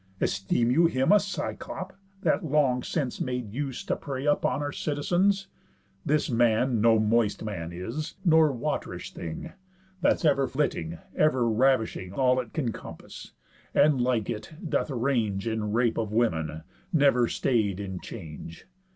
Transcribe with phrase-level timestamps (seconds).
[0.19, 1.93] Esteem you him a Cyclop,
[2.23, 5.45] that long since Made use to prey upon our citizens?
[6.03, 9.53] This man no moist man is, (nor wat'rish thing,
[10.01, 13.33] That's ever flitting, ever ravishing All it can compass;
[13.75, 18.65] and, like it, doth range In rape of women, never stay'd in change).